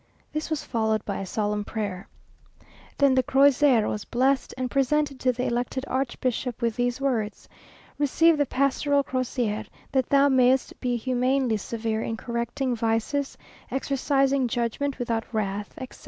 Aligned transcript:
This 0.33 0.49
was 0.49 0.63
followed 0.63 1.05
by 1.05 1.19
a 1.19 1.27
solemn 1.27 1.63
prayer. 1.63 2.07
Then 2.97 3.13
the 3.13 3.21
crosier 3.21 3.87
was 3.87 4.03
blessed, 4.03 4.51
and 4.57 4.71
presented 4.71 5.19
to 5.19 5.31
the 5.31 5.43
elected 5.45 5.85
archbishop 5.87 6.59
with 6.59 6.75
these 6.75 6.99
words. 6.99 7.47
"Receive 7.99 8.35
the 8.39 8.47
pastoral 8.47 9.03
crosier, 9.03 9.65
that 9.91 10.09
thou 10.09 10.27
mayest 10.27 10.79
be 10.79 10.95
humanely 10.97 11.57
severe 11.57 12.01
in 12.01 12.17
correcting 12.17 12.75
vices, 12.75 13.37
exercising 13.69 14.47
judgment 14.47 14.97
without 14.97 15.31
wrath," 15.31 15.75
etc. 15.77 15.99